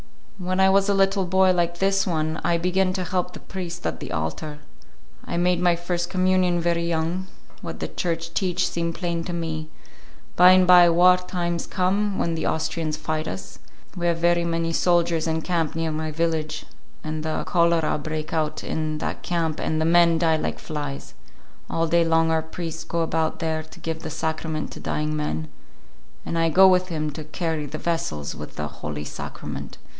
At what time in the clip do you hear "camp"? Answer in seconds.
15.43-15.75, 19.21-19.59